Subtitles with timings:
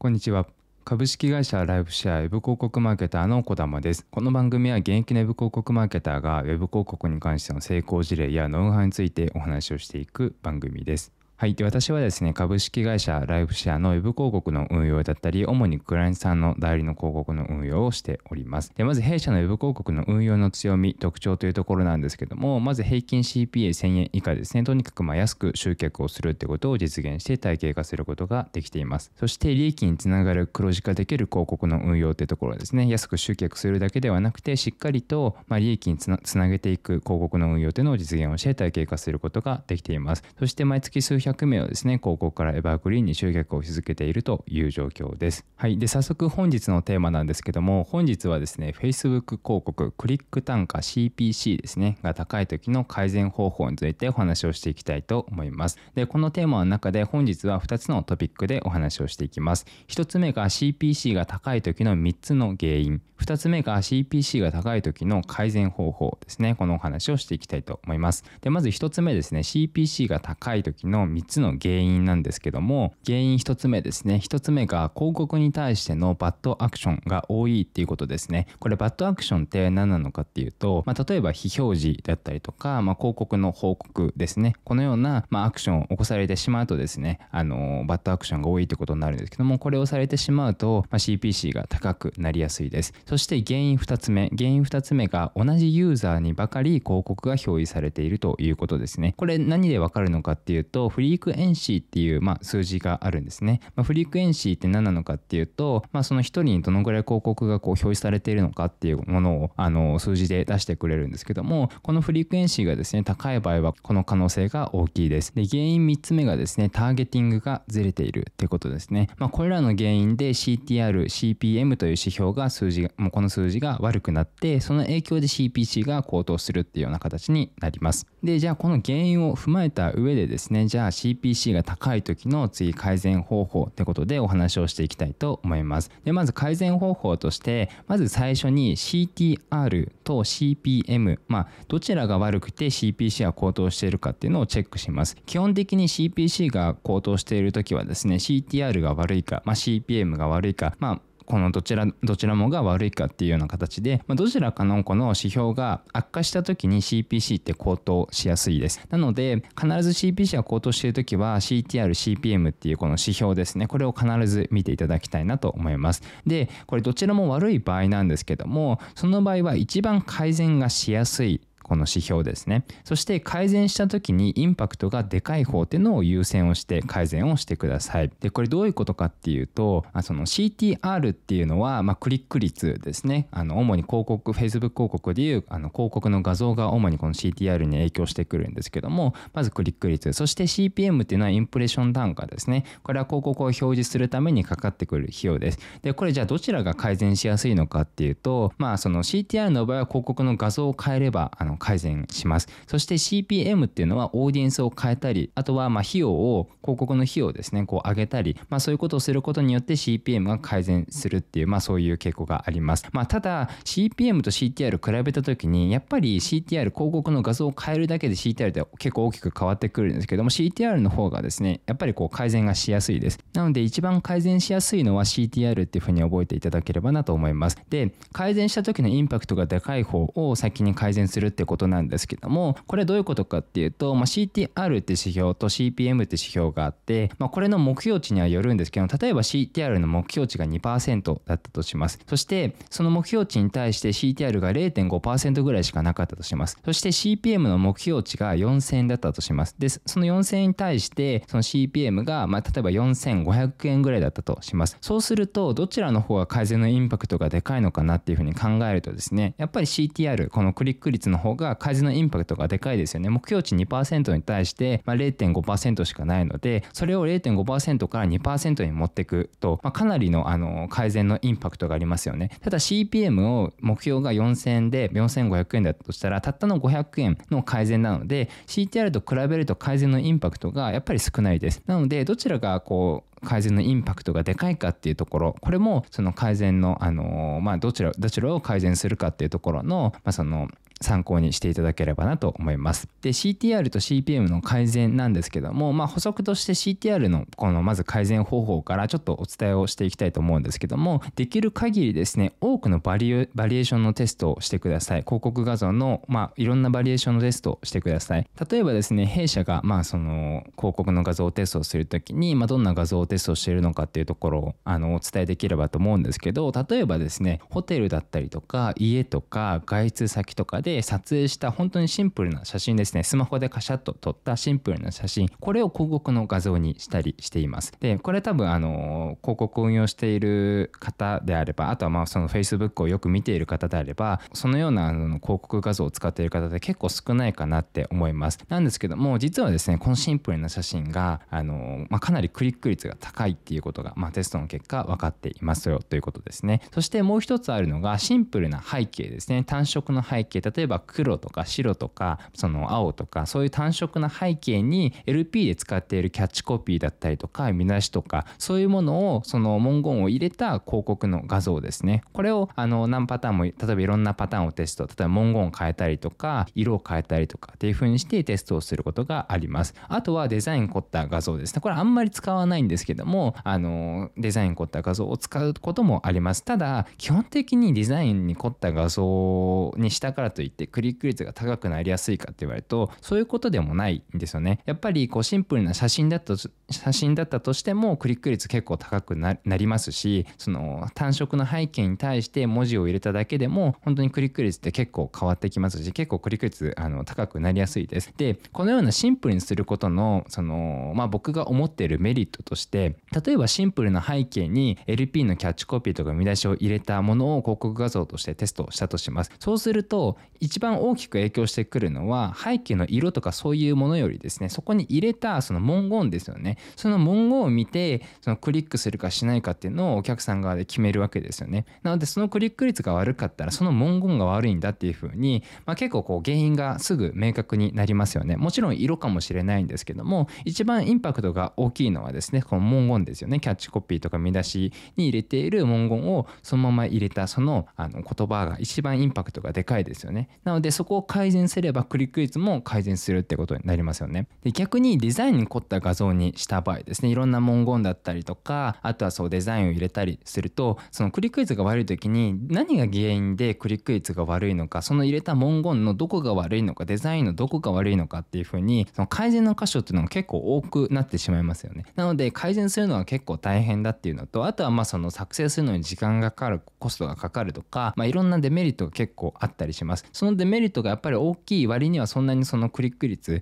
[0.00, 0.46] こんにちは。
[0.84, 4.06] 株式会社ライフシェアウェブ広告マーケターの小玉です。
[4.12, 11.17] この番組は現役のウェブ広告マーケターがウェブ広告に関しての成功事例やノウハウについてお話をしていく番組です。
[11.40, 11.54] はい。
[11.54, 18.72] で、私はですね、株式会社ライフシェアのウェブ広告の運用だったり、主にクライアントさんの代理の広告の運用をしております。
[18.74, 29.12] で、まず弊社のウェブ広告の運用の強み、特徴というところなんですけども、まず平均 CPA1000 円以下ですね、とにかくま安く集客をするってことを実現して体系化することができています。
[29.14, 40.24] そして利益につながる黒字化できる広告の運用ってところですね、安く集客するだけではなくて、しっかりとま利益につなつなげていく広告の運用というのを実現をして体系化することができています。
[40.40, 45.46] そして毎月数百名をですね、広告からエバーグリーンに集客をし続けているという状況です。
[45.56, 45.78] はい。
[45.78, 55.78] で、早速本日のテーマなんですけども、本日はですね、Facebook 広告、クリック単価 CPC ですね、が高い時の改善方法についてお話をしていきたいと思います。
[55.94, 59.66] で、このテーマの中で本日は2つのトピックでお話をしていきます。
[59.88, 63.02] 1つ目が CPC が高い時の3つの原因。
[63.20, 66.54] 2つ目が CPC が高い時の改善方法ですね。
[66.54, 68.24] このお話をしていきたいと思います。
[68.40, 74.20] で、まず1つ目ですね、CPC が高い時の3つの原因なんですけども原因1つ目ですね。
[74.22, 78.46] 1つ目が広告に対してのバッドアクションが多いっていうことですね。
[78.58, 84.54] これバッドアクションって何なのかっていうと、まあ、例えば非表示だったりとか、まあ、広告の報告ですね。
[84.64, 92.92] このような、まあ、アクションを起こされてしまうとですねあのバッドアクションが多いってことになるんですけどもこれをされてしまうと、ま、CPC が高くなりやすいです。
[93.06, 94.30] そして原因2つ目。
[94.36, 99.14] 原因2つ目が同じユーザーにばかり広告が表示されているということですね。
[99.16, 103.60] これ何でわかるのかっていうとフリーリークエンシーっていう、まあ、数字があるんですね。
[103.74, 115.34] まあ、フリークエンシーって何なのかっていうと、まあ、その1人にどのぐらい広告がこう表示されているのかっていうものをあの数字で出してくれるんですけども、このフリークエンシーがですね、高い場合はこの可能性が大きいです。
[115.34, 119.08] で、原因3つ目がですね、ターゲティングがずれているってことですね。
[119.18, 128.06] まあ、これらの原因で CTR、CPM という指標が数字が、もうこの数字が悪くなって、その影響で CPC が高騰するっていうような形になります。
[128.22, 135.90] で、じゃあこの原因を踏まえた上でですね、じゃあ CPC が高い時の次改善方法ってことでお話をしていきたいと思います。
[136.04, 145.16] で、まず改善方法として、まず最初に CTR と CPM、まあ、どちらが悪くて CPC が高騰しているかっていうのをチェックします。
[145.26, 158.80] 基本的に CPC が高騰しているときはですね、CTR が悪いか、まあ、CPM が悪いか、まあ、このどちらどちらもが悪いかっていうような形で、まあ、どちらかのこの指標が悪化した時に CPC って高騰しやすいです。
[158.88, 166.02] なので必ず CPC が高騰している時は CTR、CPM っていうこの指標ですねこれを必ず見ていただきたいなと思います。
[166.26, 172.64] でこれどちらも悪い場合なんですけどもその場合は一番改善がしやすいこの指標ですね。
[172.84, 178.10] そして改善した時にインパクトがでかい方っていうのを優先をして改善をしてください。
[178.20, 183.28] で、これどういうことかっていうと、あその CTR っていうのは、まあ、クリック率ですね。
[183.30, 190.12] あの、主に広告、Facebook 広告でいう、あの、広告の画像が主にこの CTR に影響してくるんですけども、まずクリック率。
[190.12, 192.64] そして CPM っていうのはインプレッション単価ですね。
[192.82, 195.58] これは広告を表示するためにかかってくる費用です。
[195.82, 202.48] で、これじゃあどちらが改善しやすいのかっていうと、まあ、その CTR の場合は広告の画像を変えれば、あの、改善します。
[202.66, 212.84] そして CPM っていうのはオーディエンスを変えたり、あとはま費用を、広告の費用をですね、こう上げたり、まあそういうことをすることによって CPM が改善するっていう、まあそういう傾向があります。
[212.92, 223.18] まあただ CPM と CTR 比べた時に、やっぱり CTR 広告の画像を変えるだけで CTR って結構大きく変わってくるんですけども、CTR の方がですね、やっぱりこう改善がしやすいです。
[223.32, 227.58] なので一番改善しやすいのは CTR っていうふうに覚えていただければなと思います。
[227.70, 241.98] で、改善した時のインパクトがでかい方を先に改善するってことなんですけども、これどういうことかっていうと、まあ、CTR って指標と CPM って指標があって、まあ、これの目標値にはよるんですけど、例えば CTR の目標値が2%だったとします。
[242.06, 246.58] そして、その目標値に対して CTR が0.5%ぐらいしかなかったとします。
[246.64, 249.56] そして CPM の目標値が4000円だったとします。
[249.58, 254.76] で、その4000円に対して、その CPM が、まあ、例えば4500円ぐらいだったとします。
[254.80, 263.08] そうすると、どちらの方が改善のインパクトがでかいのかなっていうふうに考えるとですね、やっぱり CTR、このクリック率の方が改善のインパクトがでかいですよね。
[263.08, 272.30] 目標値2%に対して、まあ、0.5%しかないので、それを0.5%から2%に持っていくと、まあ、かなりのあの改善のインパクトがありますよね。
[272.42, 281.62] ただ CPM を目標が4000円で4500円だとしたら、たったの500円の改善なので、CTR と比べると改善のインパクトがやっぱり少ないです。
[281.66, 290.48] なので、どちらがこう、改善のインパクトがでかいかっていうところこれもその改善のあのまあどちらどちらを改善するかっていうところのまあその
[290.80, 292.88] 参考にしていただければなと思います。
[293.02, 323.02] で CTR と CPM の改善なんですけども、まあ、補足として CTR のこのまず改善方法からちょっとお伝えをしていきたいと思うんですけどもできる限りですね多くのバリエーションのテストをしてください広告画像の、まあ、いろんなバリエーションのテストをしてください例えばですね弊社がまあその広告の画像テストをするときに、まあ、どんな画像をテストしているのかっていうところをあのお伝えできればと思うんですけど例えばですねホテルだったりとか家とか外出先とかでで撮影した本当にシンプルな写真ですね。
[323.02, 325.28] スマホでカシャッと撮ったシンプルな写真。
[325.40, 327.72] これを広告の画像にしたりしています。
[327.80, 338.38] でこれ多分あの広告を運用している方であればあとはまあその Facebook をよく見ている方であればそのようなあの広告画像を使っている方で結構少ないかなって思います。
[338.48, 346.60] なんですけども実はですねこのシンプルな写真があの、まあ、かなりクリック率が高いっていうことが、まあ、テストの結果分かっていますよということですね。
[346.74, 349.44] そしてもう一つあるのがシンプルな背景ですね。
[349.44, 350.42] 単色の背景。
[350.58, 362.02] 例えば黒とか白とかその青とかそういう単色な背景に LP で使っているキャッチコピーだったりとか見出しとかそういうものをその文言を入れた広告の画像ですね。
[362.12, 369.74] これをあの何パターンも例えばいろんなパターンをテスト例えば文言を変えたりとか色を変えたりとかっていう風にしてテストをすることがあります。
[369.86, 371.60] あとはデザイン凝った画像ですね。
[371.60, 376.44] これあんまり使わないんですけどもあのデザイン凝った画像を使うこともあります。
[376.44, 384.60] ただ基本的にデザインに凝った画像にしたからといってクリック率が高くなりやすいかって言われるとそういうことでもないんですよね。
[384.66, 398.12] やっぱりこうシンプルな写真だった写真だったとしてもクリック率結構高くなりますしその単色の背景に対して文字を入れただけでも本当にクリック率って結構変わってきますし結構クリック率あの高くなりやすいです。
[398.16, 409.32] でこのようなシンプルにすることのそのまあ僕が思っているメリットとして例えばシンプルな背景に LP のキャッチコピーとか見出しを入れたものを広告画像としてテストしたとします。
[409.38, 416.58] そうすると一番大きく影響してくるのは背景の色とかそういうものよりですねそこに入れたその文言ですよね。
[416.76, 421.66] その文言を見てそのクリックするかしないかっていうのをお客さん側で決めるわけですよね。
[421.82, 428.36] なのでそのクリック率が悪かったらその文言が悪いんだっていうふうに、まあ、結構こう原因がすぐ明確になりますよね。
[428.36, 433.40] もちろん色かもしれないんですけども一番インパクトが大きいのはですねこの文言ですよね。
[433.40, 440.27] キャッチコピーとか見出しに入れている文言をそのまま入れたそのあの言葉が一番インパクトがでかいですよね。
[440.44, 444.28] なのでそこを改善すればクリック率も改善するってことになりますよね。
[444.42, 461.84] で逆にデザインに凝った画像にした場合ですねいろんな文言だったりとかあとはそうデザインを入れたりするとそのクリック率が悪い時に何が原因でクリック率が悪いのかその入れた文言のどこが悪いのかデザインのどこが悪いのかっていうふうにその改善の箇所っていうのが結構多くなってしまいますよね。
[461.96, 470.06] なので改善するのは結構大変だっていうのとあとはまあその作成するのに時間がかかるコストがかかるとか、まあ、いろんなデメリットが結構あったりします。
[470.18, 473.40] そのデメリットがやっぱり大きい割にはそんなにそのクリック率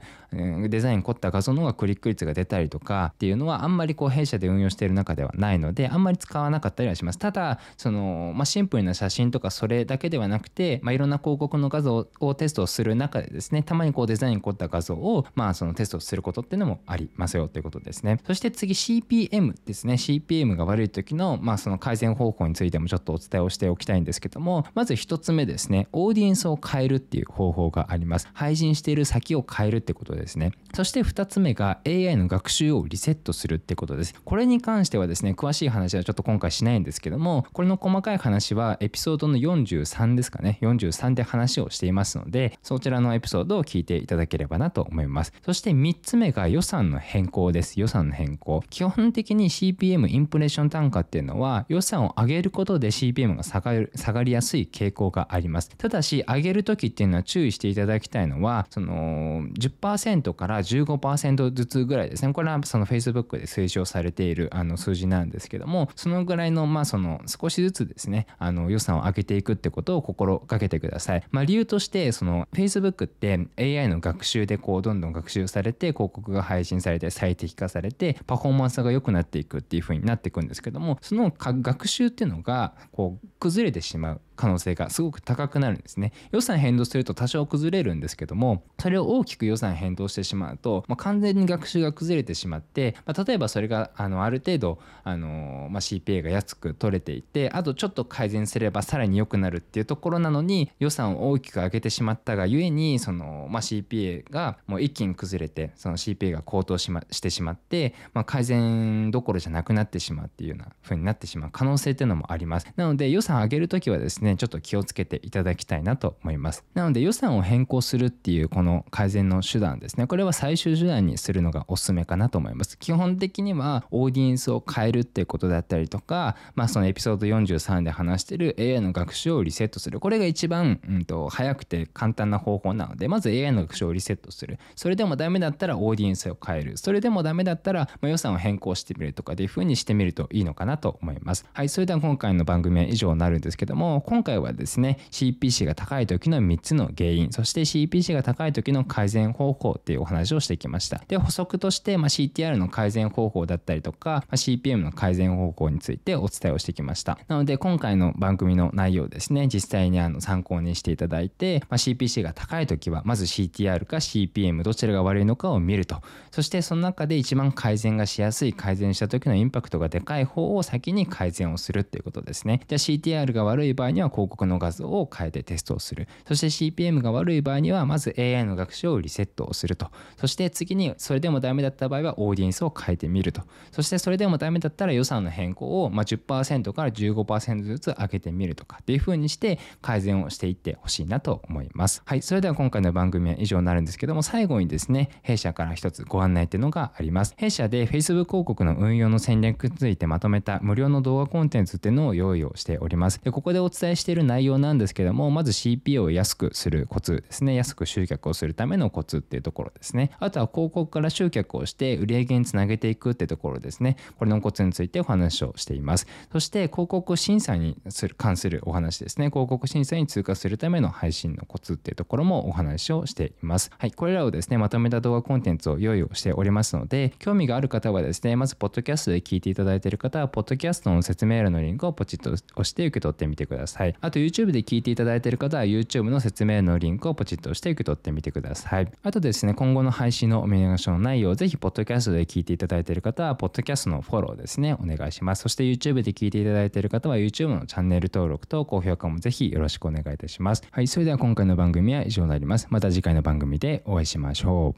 [0.69, 7.19] デザイン凝った画像の方がクリック率が出たりとかっていうのはあんまりこう弊社で運用している中ではないのであんまり使わなかったりはします。
[7.19, 18.21] ただその、まあ、シンプルな写真とかそれだけではなくて、まあ、いろんな広告の画像をテストする中でですねたまにこうデザイン凝った画像を、まあ、そのテストすることっていうのもありますよということですね。
[18.27, 19.95] そして次 CPM ですね。
[19.95, 25.89] CPM が悪い時の,、まあその改善方法についてもちょっとお伝えをしておきたいんですけどもまず1つ目ですね。
[25.93, 28.29] オーディエンスを変えるっていう方法があります。
[28.33, 30.53] 配信している先を変えるってことですね。
[30.75, 34.15] そして2つ目が AI の学習をリセットするってことです。
[34.25, 40.59] これに関してはですね詳しい話はちょっと今回しないんですけどもこれの細かい話はエピソードの43ですかね。
[40.63, 45.33] 43で話をしていますのでそちらのエピソードを聞いていただければなと思います。
[45.45, 47.81] そして3つ目が予算の変更です。
[47.81, 48.63] 予算の変更。
[48.71, 55.71] 基本的に CPM インプレッション単価っていうのは予算を上げることで CPM が下がる下がりやすい傾向があります。
[55.77, 62.33] ただし上げるる時っていうのは注意していただきたいのはその10%から15%ずつぐらいですね。
[62.33, 84.21] これはその Facebook で推奨されているあの数字なんですけどもそのぐらいのまあその少しずつですねあの予算を上げていくってことを心がけてください、まあ、理由としてその Facebook って AI の学習でこうどんどん学習されて広告が配信されて最適化されてパフォーマンスが良くなっていくっていう風になっていくんですけどもその学習っていうのがこう崩れてしまう。
[84.37, 86.13] 可能性がすごく高くなるんですね。
[86.31, 112.67] 予算変動すると多少崩れるんですけどもそれを大きく予算変動してしまうと、まあ、完全に学習が崩れてしまって、まあ、例えばそれがあのある程度あの、まあ、CPA が安く取れていてあとちょっと改善すればさらに良くなるっていうところなのに予算を大きく上げてしまったがゆえにその、まあ、CPA がもう一気に崩れてその CPA が高騰し,、ま、してしまって、まあ、改善どころじゃなくなってしまうっていうような風になってしまう可能性っていうのもあります。
[112.77, 116.65] なので予算上げるとはですねねちょっと気をつけていただきたいなと思います。
[116.75, 120.07] なので予算を変更するっていうこの改善の手段ですね。
[120.07, 122.79] これは最終手段にするのがおすすめかなと思います。
[122.79, 130.01] 基本的にはオーディエンスを変えるっていうことだったりとかまあそのエピソード43で話してる AI の学習をリセットする。
[130.01, 134.59] これが一番、うんと、早くて簡単な方法なのでまず AI の学習をリセットする。
[134.75, 136.77] それでもダメだったらオーディエンスを変える。
[136.77, 141.47] それでもダメだったら、まあ、予算を変更してみるとかでいう風にしてみるといいのかなと思います。
[141.53, 151.03] はいそれでは今回の番組は以上になるんですけども今今回はですね CPC が高い時の3つの原因そして CPC が高い時の改善方法っていうお話をしてきました。
[151.07, 157.19] で補足として、まあ、CTR の改善方法だったりとか、まあ、CPM の改善方法についてお伝えをしてきました。
[157.29, 166.01] なので今回の番組の内容ですね実際にあの参考にしていただいて、まあ、CPC が高い時はまず CTR か CPM どちらが悪いのかを見ると。
[166.31, 172.63] そしてその中で一番改善がしやすい改善した時のインパクトがでかい方を先に改善をするっていうことですね。
[172.67, 176.09] じゃあ CTR が悪い場合には広告の画像を変えてテストをする。
[176.27, 179.91] そして CPM が悪い場合にはまず AI の学習をリセットをすると。
[180.17, 183.43] そして次にそれでもダメだった場合はオーディエンスを変えてみると。
[183.73, 192.03] そしてそれでもダメだったら予算の変更をま10%から15%ずつ上げてみるとかっていう風にして改善をしていってほしいなと思います。
[192.05, 197.35] はいそれでは今回の番組は以上になるんですけども最後にですね弊社から一つご案内っていうのがあります。
[197.37, 203.21] 弊社で Facebook 広告の運用の戦略についてまとめた無料の動画コンテンツっていうのを用意をしております。
[203.23, 207.55] でここでお伝えしている内容なんですけどもまず CPO を安くするコツですね。
[207.55, 210.13] 安く集客をするためのコツっていうところですね。
[210.21, 213.97] あとは広告から集客をして売上につなげていくってところですね。
[214.19, 216.07] これのコツについてお話をしています。
[216.33, 219.31] そして広告審査にする関するお話ですね。
[219.31, 223.71] 広告審査に通過するための配信のコツっていうところもお話をしています。
[223.79, 233.76] はいこれらをですねまとめた動画コンテンツを用意をしておりますので興味がある方はですねまずポッドキャストで聞いていただいている方はポッドキャストの説明欄のリンクをポチッと押して受け取ってみてください。
[234.01, 238.89] あと YouTube で聞いていただいている方は YouTube の説明のリンクをポチッと押して受け取ってみてください。
[239.03, 245.43] あとですね今後の配信のお見逃しのないようぜひポッドキャストで聞いていただいている方はポッドキャストのフォローですねお願いします。
[245.43, 250.63] そして YouTube で聞いていただいている方は YouTube のチャンネル登録と高評価もぜひよろしくお願いいたします。
[250.71, 252.67] はいそれでは今回の番組は以上になります。
[252.71, 254.75] また次回の番組でお会いしましょう。